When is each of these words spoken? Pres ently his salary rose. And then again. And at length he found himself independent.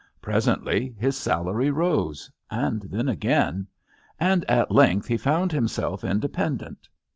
Pres 0.19 0.47
ently 0.47 0.97
his 0.97 1.15
salary 1.15 1.69
rose. 1.69 2.31
And 2.49 2.81
then 2.89 3.07
again. 3.07 3.67
And 4.19 4.43
at 4.49 4.71
length 4.71 5.05
he 5.05 5.15
found 5.17 5.51
himself 5.51 6.03
independent. 6.03 6.89